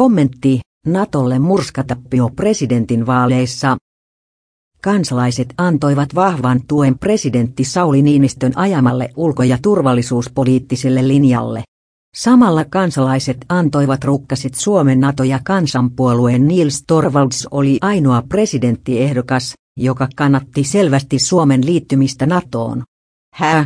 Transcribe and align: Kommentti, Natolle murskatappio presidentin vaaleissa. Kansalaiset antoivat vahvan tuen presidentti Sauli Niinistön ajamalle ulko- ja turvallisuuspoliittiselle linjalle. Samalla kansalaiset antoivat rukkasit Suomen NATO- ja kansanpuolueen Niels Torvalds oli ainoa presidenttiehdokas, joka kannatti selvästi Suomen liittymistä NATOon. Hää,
Kommentti, 0.00 0.60
Natolle 0.86 1.38
murskatappio 1.38 2.30
presidentin 2.36 3.06
vaaleissa. 3.06 3.76
Kansalaiset 4.82 5.54
antoivat 5.58 6.14
vahvan 6.14 6.60
tuen 6.68 6.98
presidentti 6.98 7.64
Sauli 7.64 8.02
Niinistön 8.02 8.52
ajamalle 8.56 9.10
ulko- 9.16 9.42
ja 9.42 9.58
turvallisuuspoliittiselle 9.62 11.08
linjalle. 11.08 11.62
Samalla 12.16 12.64
kansalaiset 12.64 13.36
antoivat 13.48 14.04
rukkasit 14.04 14.54
Suomen 14.54 15.00
NATO- 15.00 15.24
ja 15.24 15.40
kansanpuolueen 15.44 16.48
Niels 16.48 16.84
Torvalds 16.86 17.48
oli 17.50 17.78
ainoa 17.80 18.22
presidenttiehdokas, 18.28 19.54
joka 19.76 20.08
kannatti 20.16 20.64
selvästi 20.64 21.18
Suomen 21.18 21.66
liittymistä 21.66 22.26
NATOon. 22.26 22.82
Hää, 23.34 23.64